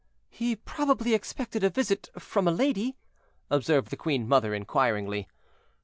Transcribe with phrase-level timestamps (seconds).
[0.31, 2.97] "He probably expected a visit from a lady?"
[3.51, 5.27] observed the queen mother, inquiringly.